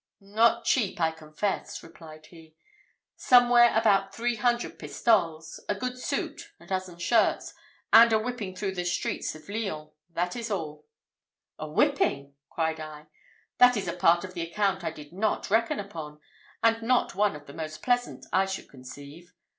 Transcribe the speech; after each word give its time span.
"Not 0.19 0.65
cheap, 0.65 0.99
I 0.99 1.11
confess," 1.11 1.83
replied 1.83 2.25
he: 2.25 2.55
"somewhere 3.17 3.71
about 3.77 4.15
three 4.15 4.35
hundred 4.35 4.79
pistoles, 4.79 5.59
a 5.69 5.75
good 5.75 5.95
suit, 5.99 6.53
a 6.59 6.65
dozen 6.65 6.95
of 6.95 7.03
shirts, 7.03 7.53
and 7.93 8.11
a 8.11 8.17
whipping 8.17 8.55
through 8.55 8.73
the 8.73 8.83
streets 8.83 9.35
of 9.35 9.47
Lyons 9.47 9.91
that 10.09 10.35
is 10.35 10.49
all." 10.49 10.87
"A 11.59 11.69
whipping!" 11.69 12.33
cried 12.49 12.79
I; 12.79 13.05
"that 13.59 13.77
is 13.77 13.87
a 13.87 13.93
part 13.93 14.23
of 14.23 14.33
the 14.33 14.41
account 14.41 14.83
I 14.83 14.89
did 14.89 15.13
not 15.13 15.51
reckon 15.51 15.79
upon, 15.79 16.19
and 16.63 16.81
not 16.81 17.13
one 17.13 17.35
of 17.35 17.45
the 17.45 17.53
most 17.53 17.83
pleasant, 17.83 18.25
I 18.33 18.47
should 18.47 18.69
conceive. 18.69 19.35